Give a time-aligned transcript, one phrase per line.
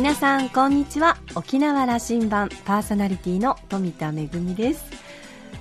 [0.00, 1.18] 皆さんこんにちは。
[1.34, 4.82] 沖縄羅針盤パーソナリティの富田恵です。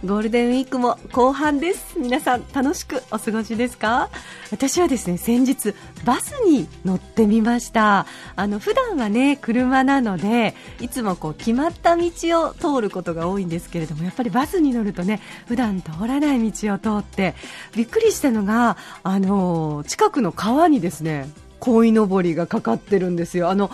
[0.05, 1.99] ゴールデンウィークも後半です。
[1.99, 4.09] 皆さん楽しくお過ごしですか？
[4.49, 8.05] 私はですね先日バスに乗ってみました。
[8.37, 12.09] あの普段はね車なのでいつもこう決まった道
[12.41, 15.19] を通ることが多いんですけれどもやっぱりバスに乗るとね
[15.49, 17.35] 普段通らない道を通って
[17.75, 23.49] びっくりしたのがあの近くの川にですね鯉のぼりがかかってるんですよ。
[23.49, 23.69] あの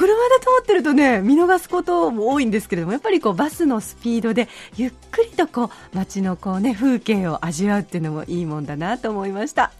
[0.00, 9.72] 車で通ってるとね見逃すことも多いんですけれどもやっぱりこうバスのスピードでゆっくりとこう街のこうね風景を味わうっていうのもいいもんだなと思いました、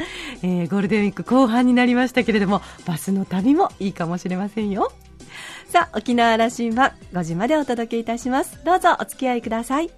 [0.42, 4.92] えー、ゴールデンウィーク後半になりましたけれどもバスの旅もいいかもしれませんよ。
[5.68, 8.62] さあ沖縄羅針盤5時までお届けいたします。
[8.62, 9.90] どうぞお付き合いください。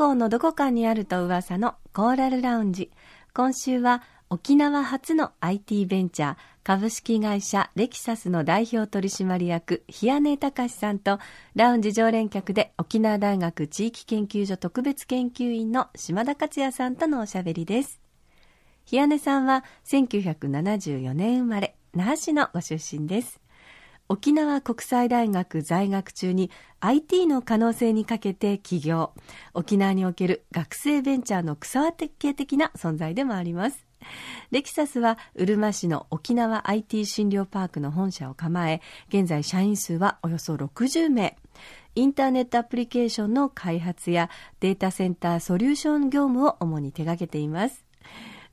[0.00, 2.90] 港のどこかにあると噂のコーラルラウンジ。
[3.34, 11.18] 今週は沖縄初の IT ベンチャー株式会社レキサスの代表取締役日根隆さんと
[11.54, 18.00] ラウンジ常連客で沖縄大学地域研究所特別研究員の島田克也さんとのおしゃべりです。
[18.86, 23.38] 日根さんは1974年生まれ、那覇市のご出身です。
[24.10, 29.12] 沖縄国際大学在学中に IT の可能性にかけて起業。
[29.54, 33.86] 沖縄における学生ベンチャーの草分け的な存在でもあります。
[34.50, 38.80] レキサスはうるま市の沖縄 IT 診療パークの本社を構え
[39.10, 41.36] 現在社員数はおよそ60名。
[41.94, 47.89] インターネットアプリケーションの開発やデータセンターソリューション業務を主に手掛けています。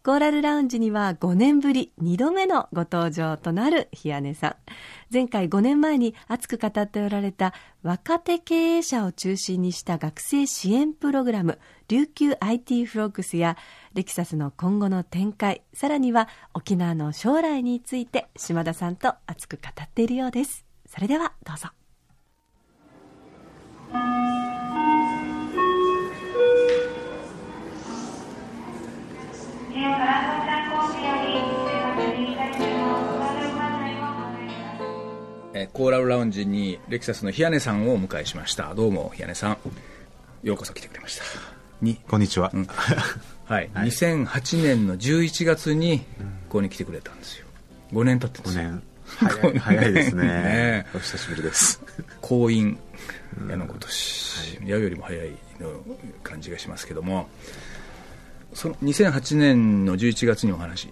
[0.07, 4.55] コーラルラウンジには5年ぶり2度目のご登場となる日根さん。
[5.13, 11.59] 前回5年前に熱く語っておられた若手経営者を中心にした学生支援プログラム、
[11.89, 13.57] 琉球 IT フロックスや
[13.95, 20.65] レキサスの今後の展開、さらには沖縄の将来について島田さんと熱く語っているようです。
[20.85, 21.67] それではどうぞ。
[35.53, 38.73] えコーラルラウンジにレクサスの日根さんをお迎えしました。
[38.73, 39.57] どうも日根さん。
[40.41, 41.23] ようこそ来てくれました。
[41.79, 46.05] にこんにちは、うん、はい、 はい、2008年の11月にこ
[46.53, 47.45] こに来てくれたんですよ。
[47.91, 48.57] 5年経ってます。
[48.57, 48.83] 5年。
[49.05, 50.23] 早い早いですね。
[50.25, 51.83] ねお久しぶりです。
[52.19, 52.77] 婚姻
[53.47, 55.29] 矢の今年、矢よりも早い
[55.59, 55.83] の
[56.23, 57.29] 感じがしますけども
[58.53, 60.89] その2008年の11月にお話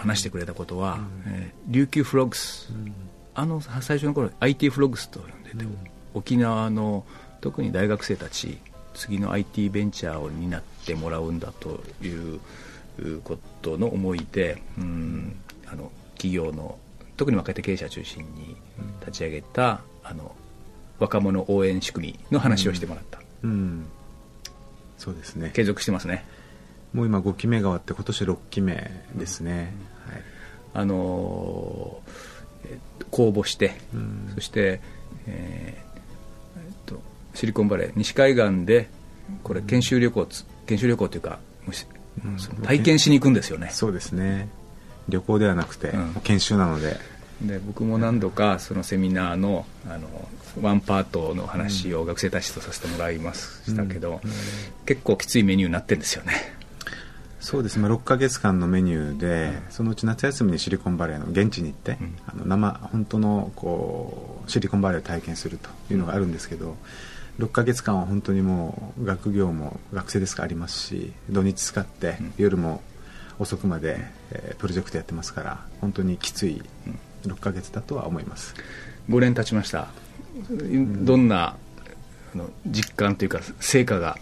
[0.00, 2.94] 話してくれたことは、うん、えー、琉球フロッグス、うん、
[3.34, 5.76] あの最初の頃 IT フロッグスと呼んでて、うん、
[6.14, 7.04] 沖縄の
[7.40, 8.58] 特に大学生たち
[8.94, 12.40] 次の IT ベンチャーを担ってもらうんだという
[13.22, 16.78] ことの思いで、うん、あの企業の
[17.16, 18.56] 特に若手経営者中心に
[19.00, 20.34] 立ち上げた、あの
[20.98, 23.20] 若者応援仕組みの話をしてもらった、
[24.96, 25.50] そうですね。
[25.54, 26.24] 継続してますね
[26.92, 29.72] もう今5期目が終わって今年6期目ですね、
[30.08, 30.22] はい、
[30.74, 34.80] あのー、公募して、うん、そして、
[35.26, 37.00] えー、えっと、
[37.34, 38.88] シリコンバレー西海岸で
[39.42, 40.26] これ研修旅行、
[40.66, 41.38] 研修旅行というか、
[42.24, 43.68] うん、体験しに行くんですよね。
[43.70, 44.48] そうですね。
[45.08, 45.92] 旅行ではなくて、
[46.24, 46.96] 研修なので。
[47.42, 50.28] で僕も何度かそのセミナーのあの
[50.60, 54.20] ワンパートの話を学生たちとさせてもらいましたけど、
[54.84, 56.34] 結構きついメニューになってるんですよね
[57.40, 57.78] そうです。
[57.78, 66.76] ね6か月間のメニューで、うん、そのうち夏休みにシリコンバレーの現地に行って、うん、あの生本当のこうシリコンバレーを体験するというのがあるんですけど、
[67.38, 72.82] うん、6か月間は本当にもう学業も学生ですからありますし土日使って、夜も
[73.38, 73.96] 遅くまで、
[74.32, 76.62] えー、プロジェクトやってますから本当にきつい
[77.22, 78.54] 6か月だとは思います。
[79.08, 79.88] 5年経ちました。
[80.48, 81.56] どんな、
[82.34, 84.16] あの実感というか成果が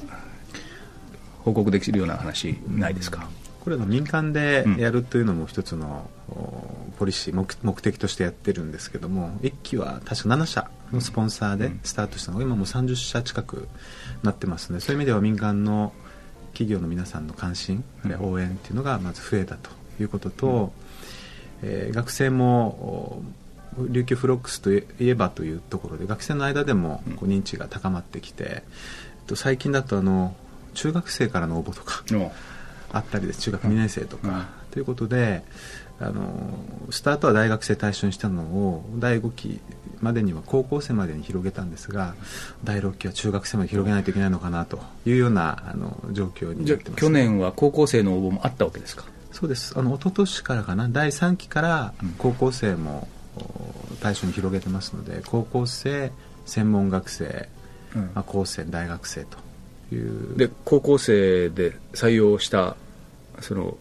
[1.45, 3.29] 報告できるような話ないですか、
[3.69, 6.09] これの民間でやるというのも一つの、
[6.99, 13.69] ポリシー目目的としてやってるんですけども1期は確か7社のスポンサーでスタートしたのが今もう30社近く
[14.23, 15.93] なってますのでそういう意味では民間の
[16.53, 19.71] 企業の皆さんの関心、うん、応援っていうのがまず増えたと
[20.01, 20.73] いうことと、
[21.63, 23.23] うん、えー、学生も
[23.79, 28.65] 琉球フロックスといえばというところで学生の間でもこう認知が高まってきて、
[29.29, 30.35] うん、最近だとあの
[30.79, 32.05] 中学生からの応募とか
[32.93, 35.43] あったりです中学2年生とか、とということで
[35.99, 36.55] あの
[36.91, 39.59] スタートは大学生対象にしたのを第5期
[40.01, 42.15] までには高校生までに広げたんですが
[42.63, 49.05] 第6期は中学生まで広げないといけないのかなというようなあの状況になってます、ね、去年は高校生の応募もあったわけですか？
[49.33, 49.77] そうです。
[49.77, 50.89] あの一昨年からかな。
[50.89, 53.09] 第3期から高校生も
[54.01, 56.13] 対象に広げてますので高校生
[56.47, 57.49] 専門学生、
[57.95, 59.39] うん、まあ、高専大学生と
[59.95, 60.37] いう。
[60.37, 62.77] で高校生で採用した
[63.41, 63.77] その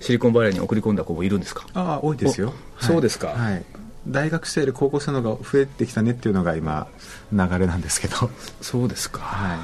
[0.00, 1.66] シリコンバレーに送り込んだ子もいるんですか？
[1.74, 3.64] ああ多いですよ、はい、そうですか、はい、
[4.08, 6.88] 大学生で高校生の方が増えてきたねっていうのが今
[7.32, 8.30] 流れなんですけど。
[8.60, 9.58] そうですか、はい。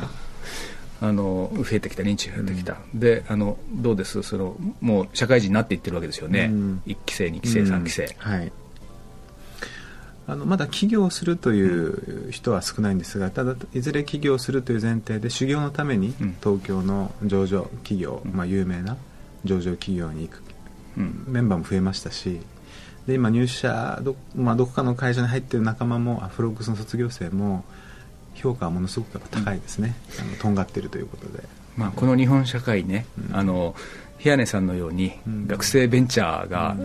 [0.99, 4.23] あの増えてきた認知が増えてきた、うん、であのどうです？
[4.23, 8.53] そのもう社会人になっていってるわけですよね、うん、1期生2期生、うん、3期生、はい
[10.29, 18.97] あのまだ起業するという人は少ないんですがただいずれ起業するという前提で修行のために東京の上場企業、まあ、有名な
[19.45, 20.43] 上場企業に行く、
[20.97, 22.41] メンバーも増えましたし
[23.07, 27.65] で今入社ど,、まあ、どこかの会社に入っている仲間もアフロックスの卒業生も
[28.35, 31.45] 評価はものすごく高いですね、あのとんがっているということで、
[31.77, 33.75] まあ、この日本社会ね、あの
[34.19, 35.13] 平根さんのように、
[35.47, 36.77] 学生ベンチャーが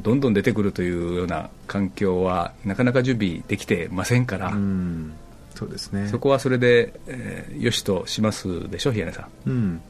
[0.00, 4.52] どんどん出てくるというような環境はなかなか準備できてませんから、
[5.54, 6.08] そうですね。
[6.08, 9.80] そこはそれで、えー、よしとしますでしょ平根さん、うん、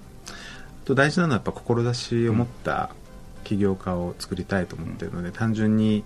[0.87, 2.91] と大事なのはやっぱ志を持った
[3.45, 6.05] 起業家を作りたいと思っているので、うん、単純に、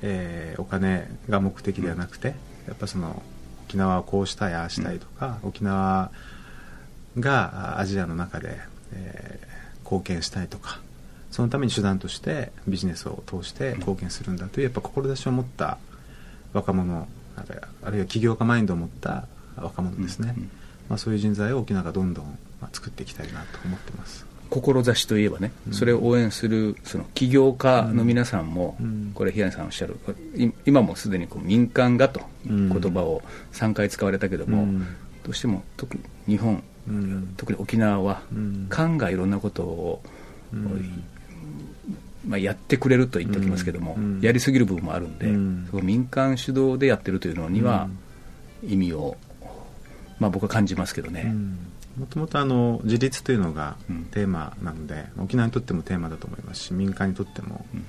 [0.00, 2.28] えー、お金が目的ではなくて、
[2.68, 3.20] やっぱその
[3.66, 6.12] 沖縄をこうしたいああしたいとか、うん、沖縄
[7.18, 8.60] がアジアの中で、
[8.92, 10.80] えー貢献したいとか
[11.30, 15.78] そのために手段としてビジネスを通して貢献するんだというやっぱ志を持った
[16.52, 17.08] 若者
[17.82, 19.26] あるいは起業家マインドを持った
[19.56, 20.34] 若者ですね、
[20.88, 22.38] まあ、そういう人材を沖縄がどんどん
[22.72, 24.26] 作っていきたいなと思ってます。
[24.50, 28.76] 志といえばね、それを応援するその起業家の皆さんも、
[29.14, 29.96] これ、平野さんおっしゃる、
[30.64, 33.22] 今もすでにこう民間がという言葉を
[33.52, 34.66] 3回使われたけども、
[35.24, 38.22] どうしても特に日本うん、特に沖縄は、
[38.68, 40.02] 官がいろんなことを、
[42.26, 45.26] まあ、やってくれると言っておきますけども、やりすぎる部分もあるんで、
[45.70, 47.88] その民間主導でやってるというのには、
[48.62, 49.16] 意味を、
[50.18, 51.34] まあ、僕は感じますけどね。
[51.98, 53.76] もともと自立というのが
[54.10, 57.80] テーマなので、沖縄にとってもテーマだと思いますし民間にとっても、ま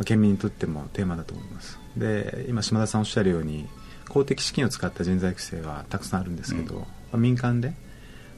[0.00, 1.78] あ、県民にとってもテーマだと思います。
[1.96, 3.68] で今島田さんおっしゃるように
[4.08, 7.74] 公的資金を使った人材育成はたくさんあるんですけど、うん、まあ、民間で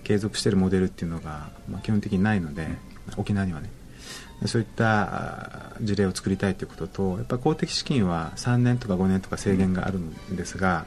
[0.04, 2.68] 継続しているモデルっていうのが、まあ、基本的にないので、
[3.16, 3.70] 沖縄にはね。
[4.46, 10.86] そういった事例を作りたいということとやっぱ公的資金は3年とか5年とか制限があるんですが、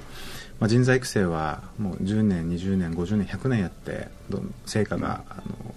[0.59, 4.07] まあ、人材育成はもう10年20年50年100年やって
[4.65, 5.75] 成果が、あの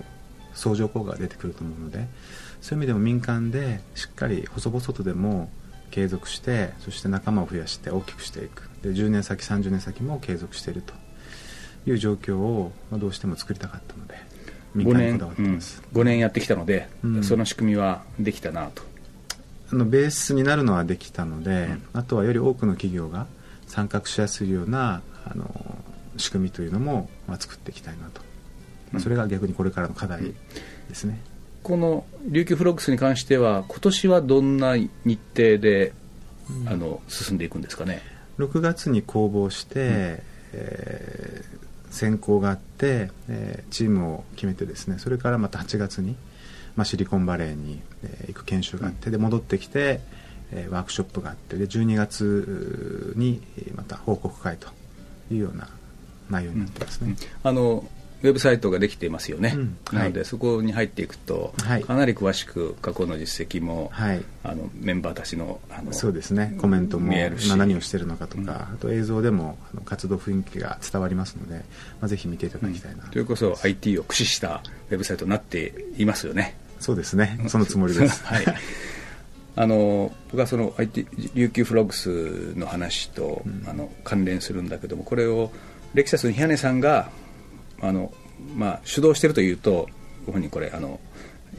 [0.55, 2.09] 相乗効果が出てくると思うので
[2.63, 5.51] そういう意味でも民間でしっかり細々とでも
[5.91, 8.71] 継続してそして仲間を増やして大きくしていく。
[8.83, 10.95] で10年先30年先も継続していると。
[11.87, 14.15] いう状況をどうしても作りたかったので
[14.77, 18.83] 5年,、うん、5年やってきたので、うん、その仕組みはできたなと。
[19.73, 23.27] あのベースになるのはできたので、うん、あとはより多くの企業が
[23.67, 25.79] 参画しやすいようなあの
[26.19, 28.21] 仕組みというのも、まあ、作っていきたいなと、
[28.93, 30.23] まあ、それが逆にこれからの課題
[30.89, 31.21] ですね、
[31.65, 35.93] この琉球フロックスに関しては今年はどんな日程で、
[36.67, 38.03] あの進んでいくんですかね
[38.39, 39.73] ？6月に公募して、
[40.53, 41.46] えー
[41.91, 46.17] 選考があって、えー、チームを決めてですねそれからまた8月に、
[46.75, 50.01] まあ、シリコンバレーに、えー、行く研修があって、で戻ってきて、
[50.53, 53.43] えー、ワークショップがあってで12月に
[53.75, 54.69] また報告会と
[55.31, 55.69] いうような
[56.31, 57.11] 内容になってますね。
[57.11, 57.85] うん、あの
[58.23, 59.79] ウェブサイトができていますよね、うん。
[59.87, 66.57] はい、なのでそこに入っていくと、はい、かなり詳しく過去の実績も、はい、あのメンバーたちのあのそうですね。
[66.61, 71.57] コメントも今何をしているのかとか、うん、あと映像でも活動雰囲気が伝わりますので、
[72.01, 76.57] まあ、ぜひ見ていただきたいな、うん、というこそ IT を駆使したウェブサイトになっていますよね。
[76.81, 77.39] そうですね。
[77.49, 78.25] そのつもりです。
[78.25, 78.45] はい。
[79.59, 85.51] あの僕はその IT 琉球フロッグスの話と、あの関連するんだけどもこれを
[85.95, 87.11] レキサスの平根さんが
[87.81, 88.13] あの、
[88.55, 89.89] まあ、主導しているというと
[90.27, 91.01] ご本人これあの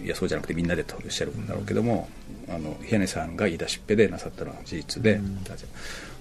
[0.04, 2.08] いやそうじゃなくてみんなでとおっしゃるんだろうけども、
[2.48, 5.40] うん、あの平根さんが言い出しっぺでなさったのは事実で、うん、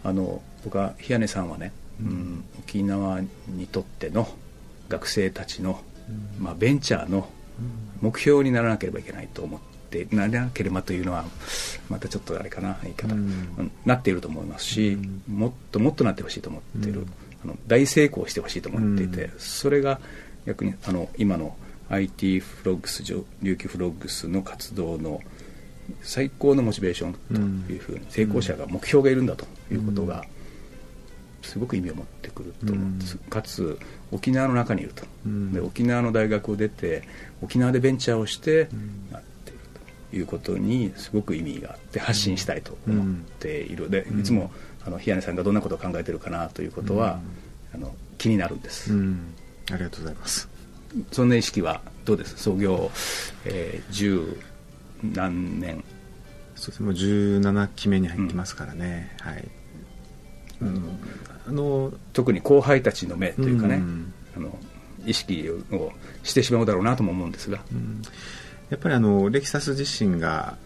[0.05, 4.29] あの僕は平根さんはね、うん、沖縄にとっての
[4.89, 5.81] 学生たちの、
[6.39, 7.29] まあ、ベンチャーの
[8.01, 9.61] 目標にならなければいけないと思っ
[9.91, 11.25] てならなければというのは
[11.89, 13.15] またちょっとあれかな言い方、
[13.85, 14.99] なっていると思いますし、
[15.29, 17.07] もっともっとなってほしいと思っている。
[17.47, 20.01] あの大成功してほしいと思っていて、うん、それが
[20.47, 21.57] 逆にあの今の
[21.89, 23.05] IT フロッグス
[23.43, 25.21] 琉球フロッグスの活動の
[26.03, 27.15] 最高のモチベーション
[27.67, 30.25] というふうに、成功者が目標がいるんだということが、
[31.43, 32.99] すごく意味を持ってくると思うん。
[32.99, 33.79] です、かつ
[34.11, 35.05] 沖縄の中にいると、
[35.53, 37.05] で沖縄の大学を出て
[37.41, 38.69] 沖縄でベンチャーをして
[39.13, 39.61] なっている
[40.11, 43.89] ということにすごく意味があって発信したいと思っている。
[43.89, 44.51] でいつも
[44.87, 47.21] あの日谷さんがどんなことを考えているかなということは、
[47.75, 50.49] あの気になるんです、ありがとうございます。
[51.13, 52.37] そんな意識はどうです？
[52.37, 52.91] 創業、
[53.45, 54.39] えー、十
[55.03, 55.85] 何年。
[56.57, 59.45] そうですもう17期目に入ってますからね、うん、はい、
[60.63, 60.99] うん、
[61.47, 64.59] あの特に後輩たちの目というかね、うん、あの
[65.05, 68.01] 意識をしてしまうだろうなとも思うんですが、うん、
[68.71, 70.57] やっぱりあのレキサス自身が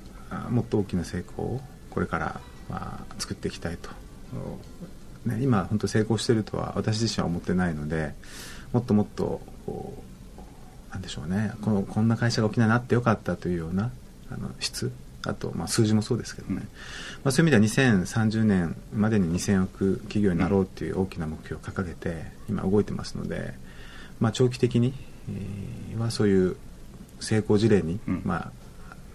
[0.49, 1.61] もっと大きな成功を
[1.91, 3.91] これからまあ作っていきたいと、
[5.27, 8.15] ね、今本当成功してるとは私自身は思ってないので
[8.73, 10.03] もっともっとこ
[10.89, 13.91] うなんでしょうねこのこんな会社が沖縄になってよかったというような
[14.31, 14.91] あの質
[15.27, 16.63] あと、まあ、数字もそうですけどね、
[17.25, 23.53] まあ、そういう意味では2030年までに2000億企業になろうという大きな目標を掲げて今動いてますので、
[24.19, 24.95] まあ、長期的に、
[25.29, 26.57] えー、はそういう
[27.21, 28.51] 成功事例に、ま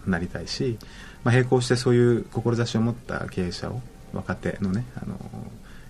[0.05, 0.77] あ、なりたいし、
[1.23, 3.81] まあ、並行してそういう志を持った経営者を
[4.15, 5.19] 若手のねあの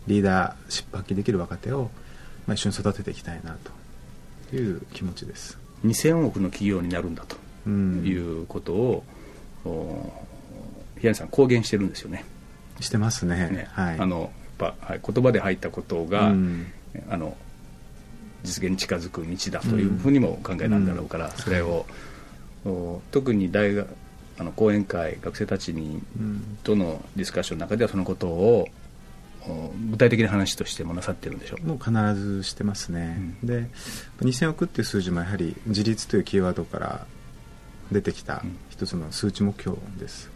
[0.07, 1.89] リーダーシップ発揮できる若手を、
[2.47, 3.57] まあ、一緒に育てていきたいな
[4.49, 5.57] という気持ちです。
[5.85, 9.03] 2000億の企業になるんだということを、
[10.97, 12.23] 平野さん公言してるんですよね。
[12.79, 13.99] してますね、ね、はい。
[13.99, 16.67] あのやっぱ、はい、言葉で入ったことが、うん、
[17.09, 17.35] あの
[18.43, 21.85] 実現に近づく道だというふうにも考えなんだろうから、うん、それを、
[23.11, 23.87] 特に大学
[24.37, 26.01] あの講演会学生たちに、
[26.63, 28.67] とのディスカッションの中ではそのことを
[29.91, 31.65] 具体的な話としてもなさってるんでしょう。
[31.65, 33.67] もう必ずしてますね、うん、で
[34.21, 37.05] 2000億っていう数字もやはり自立というキーワードから
[37.91, 40.31] 出てきた一つの数値目標です、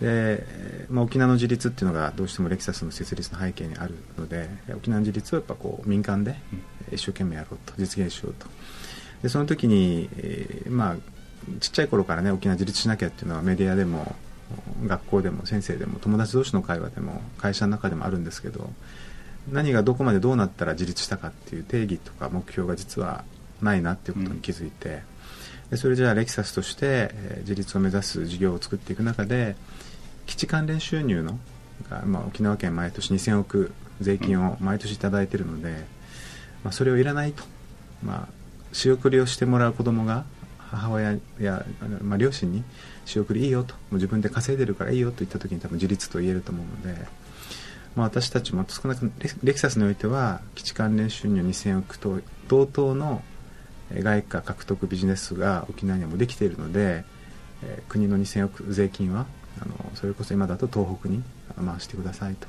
[0.00, 0.44] で、
[0.88, 6.36] まあ、沖縄の自立っていうのがどうしてもレキサスの設立の背景にあるので沖縄の自立をやっぱこう民間で
[6.90, 8.46] 一生懸命やろうと実現しようと。
[9.22, 10.96] でその時に、えー、まあ
[11.60, 14.16] ちっちゃい頃からね沖縄自立しなきゃっていうのはメディアでも
[14.86, 18.70] 学校でも先生でも友達同士の会話でも会社の中でもあるんですけど
[19.50, 23.24] 何がどこまでどうなったら自立したかっていう定義とか目標が実は
[23.62, 25.02] ないなっていうことに気づいて、
[25.70, 29.56] でそれじゃあレキサスとして、自立を目指す事業を作っていく中で
[30.26, 31.38] 基地関連収入の
[31.88, 35.84] が、まあ、沖縄県毎年2000億税金を毎年頂いてるので、
[36.64, 37.42] まあ、それをいらないと、
[38.04, 38.32] まあ、
[38.72, 40.24] 仕送りをしてもらう子供が
[40.70, 41.64] 母親や、
[42.02, 42.62] まあ、両親に
[43.04, 43.74] 仕送りいいよと。
[43.74, 47.06] もう自分で稼いでるからいいよと言った時に多分自立と言えると思うので、
[47.96, 49.10] まあ、私たちも少なく
[49.42, 53.22] レキサスにおいては基地関連収入2000億と同等の
[53.92, 57.04] 外貨獲得ビジネスが沖縄にはもうできているので、
[57.64, 59.26] えー、国の2000億税金は
[59.60, 61.22] あのそれこそ今だと東北に
[61.56, 62.46] 回してくださいと、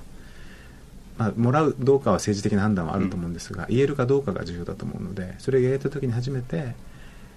[1.17, 6.75] まあ、もらうどうかは政治的な判断はあると思うんですが、うん、言えるかどうかが重要だと思うのでそれを言えた時に初めて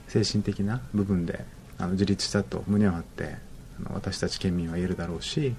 [0.09, 1.45] 精神的な部分で
[1.79, 3.37] あの自立したと胸を張って
[3.81, 5.55] あの私たち県民は言えるだろうし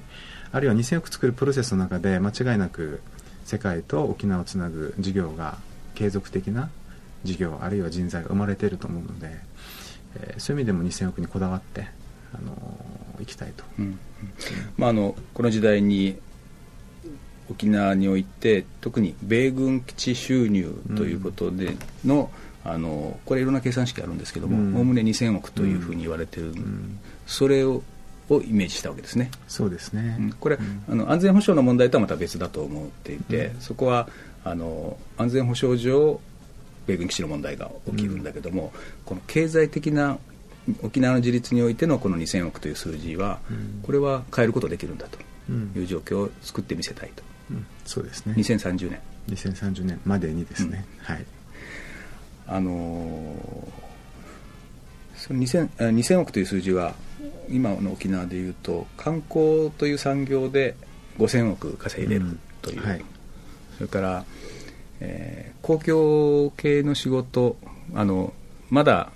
[0.51, 3.01] あるいは2000億作るプロセスの中で間違いなく
[3.43, 5.57] 世界と沖縄をつなぐ事業が
[5.93, 6.69] 継続的な
[7.23, 9.31] 事業あるいは人材が生まれていると思うので、
[10.15, 11.87] えー、そういう意味でも2000億にこだわって、
[12.33, 13.99] あのー、いきたいと、うんうん、
[14.77, 16.17] まあ、あのこの時代に
[17.49, 22.29] 沖縄において特に米軍基地収入ということでの、うん、
[22.65, 27.83] あのこれいろんな計算式あるんですけどもおおむね2000億というふうに言われてる、うん、それを
[28.27, 29.29] をイメージしたわけですね。
[29.47, 30.33] そうですね。
[30.39, 30.57] これ、
[30.89, 34.09] あの安全保障の問題とはまた別だと思っていて、そこは
[34.43, 36.19] あの安全保障上
[36.87, 38.71] 米軍基地の問題が起きるんだけども、うん、
[39.05, 40.17] この経済的な
[40.81, 45.19] 沖縄の自立においてのこの2000億という数字は、うん、これは変えることできるんだと
[45.77, 48.33] いう状況を作ってみせたいと、うん、そうですね。
[48.37, 48.99] 2030年。
[49.29, 51.25] 2030年までにですね、はい
[52.47, 53.35] あのー、
[55.15, 56.93] その 2000, 2000億という数字は
[57.49, 60.75] 今の沖縄でいうと観光という産業で
[61.17, 63.05] 5000億稼いでるという、はい、
[63.77, 64.25] それから
[64.99, 67.57] えー、公共系の仕事
[67.93, 68.33] あの
[68.69, 69.11] まだ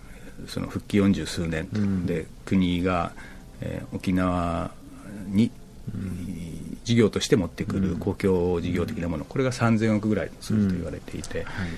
[0.48, 1.68] その復帰四十数年
[2.06, 3.12] で、うん、国が、
[3.62, 4.72] えー、沖縄
[5.28, 5.52] に、
[5.94, 11.70] うん、事業として持ってくる公共事業的なもの、これが3000億ぐらいすると言われていて、はい。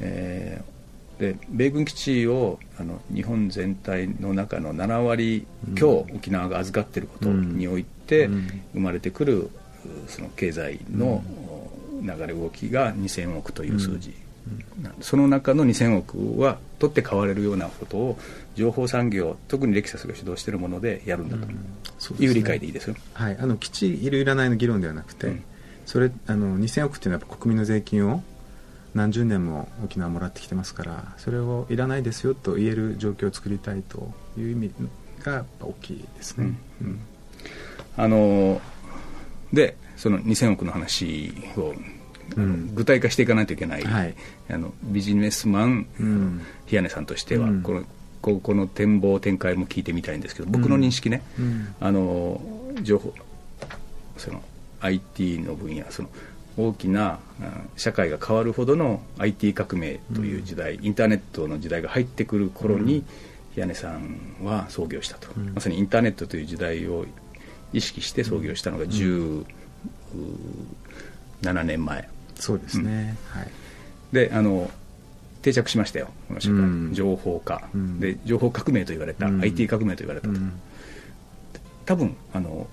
[0.00, 0.77] えー、
[1.18, 8.28] で米軍基地をあの日本全体の中の7割強、沖縄が預かっていることにおいて
[8.72, 9.50] 生まれてくる
[10.06, 11.22] その経済の、
[12.00, 14.14] 流れ動きが2000億という数字、
[14.46, 18.18] うん、その中の2000億は取って代われるようなことを
[18.54, 25.44] 情報産業特にレキサスが主導しているものでやるんだと、いう理解でいいですよ、はい、あの基地いるいらないの議論ではなくて、うん、
[25.86, 28.22] それあの2000億っていうのは国民の税金を
[28.94, 34.72] 何十年も沖縄もらってきてますからそれをいらないですよと言える状況を作りたいという意味
[35.22, 36.86] が大きいですね、うん。
[36.86, 37.00] うん、
[37.96, 38.60] あの
[39.52, 41.74] でその2000億の話を、
[42.36, 44.14] うん、具体化していかないといけない、はい、
[44.50, 47.84] あのビジネスマン、うん、日根さんとしては、この
[48.20, 51.22] ここの展望展開も聞いてみたいんですけど僕の認識ね、
[51.80, 52.40] あの
[52.82, 53.14] 情報
[54.16, 54.42] その
[54.80, 56.08] IT の分野その
[56.58, 57.20] 大きな
[57.76, 63.04] 社会が変わるほどの IT 革命という時代、インターネットの時代が入ってくる頃に、
[63.54, 67.06] 日根さんは創業したと、まさにインターネットという時代を
[67.72, 69.44] 意識して創業したのが17
[71.64, 72.08] 年前。
[72.38, 73.48] そうですね、はい、
[74.12, 74.70] であの
[75.42, 80.34] 定着しましたよこの社会、うん、情報化、うん、で情報革命と言われた、うん、IT 革命と言われたと、
[81.84, 82.66] 多分あの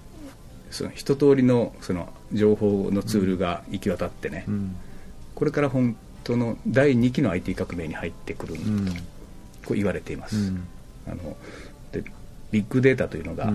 [0.75, 4.45] その一通りのその情報のツールが行き渡ってね、
[5.33, 8.55] これから本当の第2期の IT 革命に入ってくる、
[9.65, 10.51] こう言われています、
[11.07, 11.37] あの
[11.93, 12.03] で
[12.51, 13.45] ビッグデータというのが、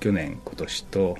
[0.00, 1.18] 去年今年と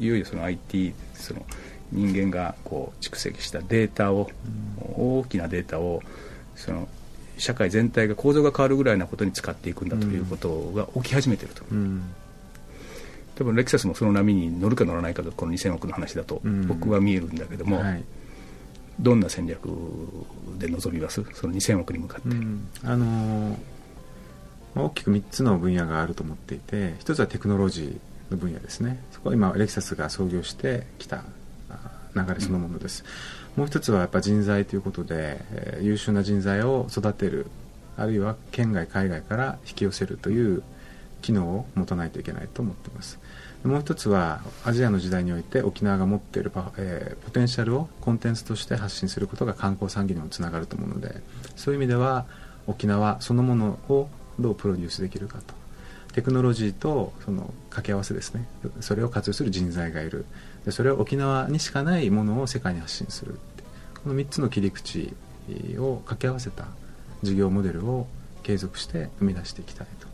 [0.00, 1.44] いよいよその IT その
[1.92, 4.30] 人間がこう蓄積したデータを、
[4.96, 6.02] 大きなデータを
[6.56, 6.88] その
[7.36, 12.02] 社会全体が構造が変わるぐらいなことに使っていくんだということが起き始めていると、うん、
[13.38, 18.04] 多分レクサスもその波に乗るか乗らないかとこの2000億の話だと僕は見えるんだけども、うんはい、
[18.98, 19.68] どんな戦略
[20.58, 21.22] で臨みます？
[21.34, 23.56] その2000億に向かって、うん、あのー、
[24.74, 29.00] 大きく3つの分野があると思っていて1つはテクノロジーの分野ですね。
[29.12, 31.22] そこは今レクサスが創業してきた
[32.16, 33.04] 流れそのものです、
[33.54, 37.46] もう一つはやっぱ人材ということで、えー、優秀な人材を育てる
[37.96, 40.64] あるいは県外海外から引き寄せるという
[41.22, 43.18] 機能を持たないといけないと思っています。
[43.64, 51.20] もう一つはアジアの時代において沖縄が持っているポ,、えー、ポテンシャルをコンテンツとして発信することが観光産業にもつながると思うので
[51.56, 52.26] そういう意味では
[52.68, 55.54] 沖縄そのものをどうプロデュースできるかと。
[56.14, 58.46] テクノロジーとその掛け合わせですね。
[58.80, 60.24] それを活用する人材がいる。
[60.64, 63.38] でそれを沖縄にしかないものを世界に発信する
[64.02, 65.14] この3つの切り口
[65.78, 66.66] を掛け合わせた
[67.22, 68.06] 事業モデルを
[68.42, 70.07] 継続して生み出していきたいと。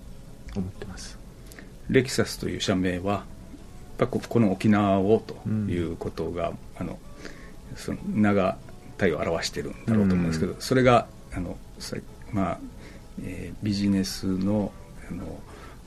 [0.57, 1.19] 思ってます。
[1.91, 3.25] レキサスという社名は
[3.99, 6.99] やっぱこの沖縄をということが、うん、あの
[7.77, 8.57] その長
[8.99, 11.57] 体を表してるんだろうと思うんですけど、うん、それがあの
[12.33, 12.59] まあ、
[13.23, 14.73] えー、ビジネスの
[15.09, 15.41] あの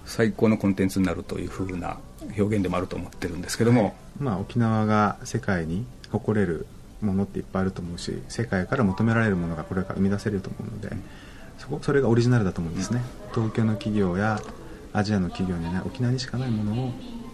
[0.05, 1.97] 最高のコンテンツになるというふうな
[2.37, 6.65] 表現でもあると思ってるんですけども、はい、まあ、沖縄が世界に誇れる
[7.01, 10.99] ものっていっぱいあると思うし世界から求められるものがこれから生み出せると思うので、そこ
[11.81, 13.03] それがオリジナルだと思うんですね、
[13.33, 14.39] 東京の企業や
[14.93, 16.91] アジアの企業には沖縄にしかないものを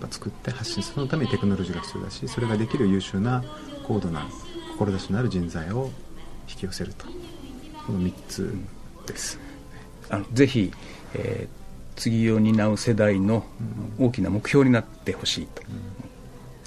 [0.09, 3.41] 作って発信するためにテクノロジーが必要だしそれができる優秀な
[3.87, 4.27] 高度な
[4.77, 5.89] 志のある人材を
[6.49, 7.05] 引き寄せると。
[7.85, 8.55] この3つ
[9.05, 9.39] です、
[10.09, 10.71] あのぜひ、
[11.13, 11.63] えー
[11.95, 13.45] 次を担う世代の
[13.99, 15.61] 大きな目標になってほしいと、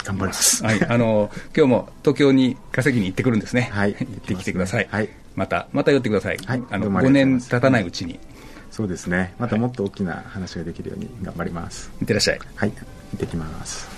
[0.05, 8.18] 頑張ります、はい、あの今日も東京に稼ぎに行ってくるんですね、はい、 行ってきてください、はい、またまた寄ってください、はい、あの5年経たないうちに、
[8.70, 9.35] そうですね。
[9.38, 12.40] またもっと大きな話ができるように頑張ります、い、ってらっしゃい。
[12.57, 12.72] はい
[13.12, 13.95] 行ってきます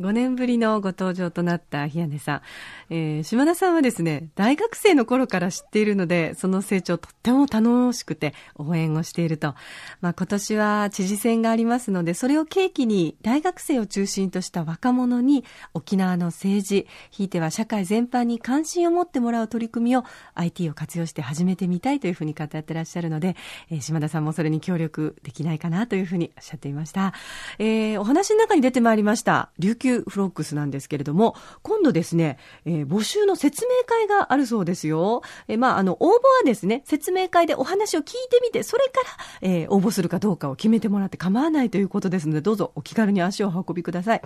[0.00, 2.42] 5年ぶりのご登場となった日根さん、
[2.90, 9.54] えー、島田さんはですね、大学生の頃から知っているので、その成長とっても楽しくて応援をしていると。
[10.00, 23.36] まあ今年は知事選がありますので、それを契機に大学生を中心とした若者に沖縄の政治、ひいては社会全般に関心を持ってもらう取り組みを IT を活用して始めてみたいというふうに語ってらっしゃるので、
[23.70, 27.14] えー、島田さんもそれに協力できないかなというふうにおっしゃっていました。
[27.58, 35.22] えー、お話の中に出てまいりました、琉球級フロックスなんですけれども、今度ですね、えー、募集の説明会があるそうですよ。
[35.48, 39.00] えー、まあ、あの、応募はですね、説明会でお話を聞いてみて、それか
[39.42, 44.22] ら、えー、応募するかどうかを決めてもらって構わないということですので、どうぞお気軽に足を運びください。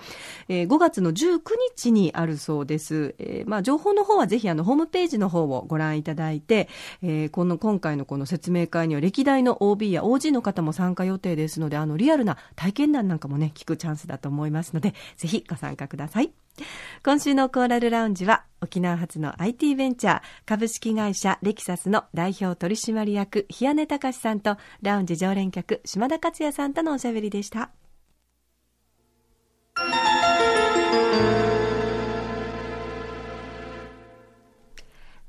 [0.49, 1.41] えー、5月の19
[1.77, 3.15] 日にあるそうです。
[3.19, 6.69] えー、まあ、情報の方はぜひあの、ホームページの方をご覧いただいて、
[7.03, 16.33] えー、この、今回のこの説明会には歴代の OB や OG の方も参加予定ですので、あの、リアルな体験談なんかもね、聞くチャンスだと思いますので、ぜひご参加ください。
[17.05, 27.71] 今週のコーラルラウンジは沖縄発の IT ベンチャー株式会社レキサスの代表取締役日根隆さんとラウンジ常連客島田克也さんとのおしゃべりでした。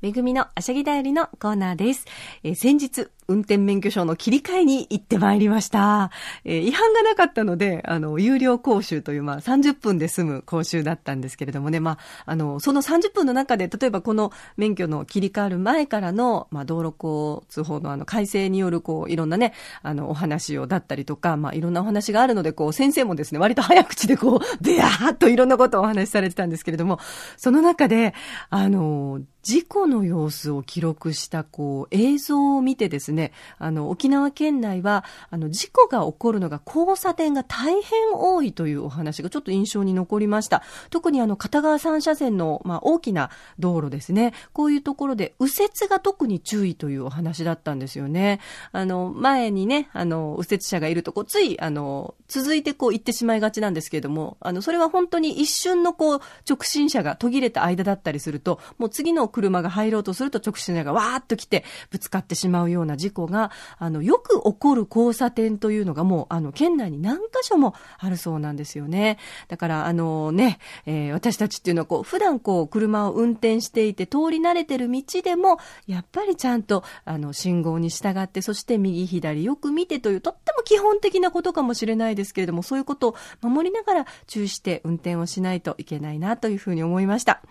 [0.04, 2.04] めぐみのあしゃぎだよりのコーナーです。
[2.42, 6.10] えー、先日、運転免許証の切り替えに行ってまいりました。
[6.44, 26.98] えー、違反がなかったので、あの、有料講習という、まあ、30分で済む講習だったんですけれどもね、まあ、あの、その30分の中で、例えばこの免許の切り替わる前からの、まあ、道路交通法のあの、改正による、こう、いろんなね、あの、お話をだったりとか、まあ、いろんなお話があるので、こう、先生もですね、割と早口でこう、でやーっといろんなことをお話しされてたんですけれども、
[27.36, 28.14] その中で、
[28.50, 40.62] あの、事故の様子を記録したこう映像を見てですね、ねあの沖縄県内はあの事故が起こるのが交差点が大変多いというお話がちょっと印象に残りました。
[40.90, 44.32] 特にあの片側3車線のまあ大きな道路ですね。
[44.52, 48.40] こういうところで右折が特に注意というお話だったんですよね。
[48.72, 69.18] あの前にね、あの右折車がいるとこうついあの続いてこう行ってしまいがちなんですけれども、あのそれは本当に一瞬のこう直進車が途切れた間だったりすると、もう次の車が入ろうとすると直進車がわーっと来てぶつかってしまうような事故が、あの、よく起こる交差点というのがもう、あの、県内に何箇所もあるそうなんですよね。
[69.48, 87.42] だから、あのね、えー、私たちっていうのはこう、普段こう、車を運転していて通り慣れてる道でも、やっぱりちゃんと、あの、信号に従って、そして右左よく見てという、とっても基本的なことかもしれないですけれども、そういうことを守りながら注意して運転をしないといけないなというふうに思いました。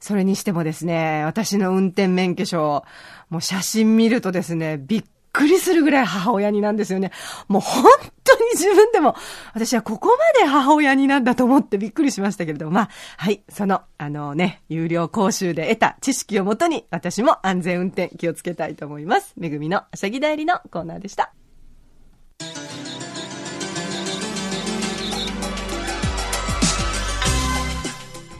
[0.00, 2.84] それにしてもですね、私の運転免許証、
[3.30, 7.12] もう写真見るとですね、びっくりするぐらい母親になんですよね。
[7.48, 7.84] もう本
[8.24, 9.14] 当に自分でも、
[9.52, 19.34] 私はここまで母親になんだと思ってびっくりしましたけれども、まあ、はい、その、あのね、有料講習で得た知識をもとに、私も安全運転気をつけたいと思います。
[19.36, 21.35] めぐみのあしゃぎ代理のコーナーでした。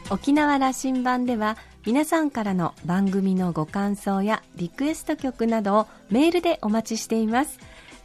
[0.08, 7.58] 沖縄羅針盤では皆さんからの番組のご感想やリクエスト曲などをメールでお待ちしています。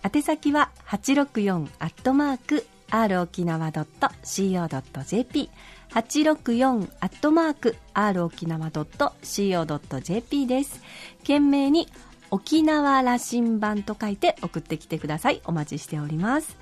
[0.04, 5.50] 宛先は864アットマーク r 沖縄 .co.jp
[5.92, 10.82] 864アットマーク r 沖縄 .co.jp です。
[11.20, 11.88] 懸命に
[12.32, 15.42] 沖縄羅針盤と書いて送ってきてください。
[15.46, 16.58] お待ちしております。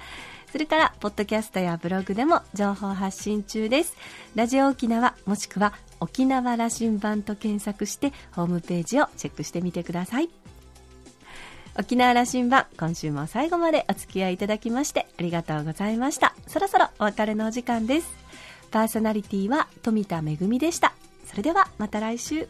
[0.52, 3.96] それから、ポッドキャストやブログでも情報発信中です。
[4.36, 10.30] ラジオ沖縄、もしくは沖縄羅針盤と検索して、ホームページをチェックしてみてください。
[11.78, 16.36] 沖縄羅針盤、今週も最後までお付き合いいただきまして、ありがとうございました。
[16.48, 18.10] そろそろお別れのお時間です。
[18.72, 20.94] パーソナリティは富田恵でした。
[21.26, 22.48] それではまた来週。